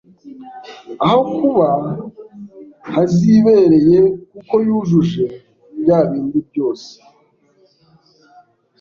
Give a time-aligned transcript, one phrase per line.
[1.05, 1.67] aho kuba
[2.91, 3.99] hazibereye
[4.31, 5.25] kuko yujuje
[5.81, 6.91] bya bindi byose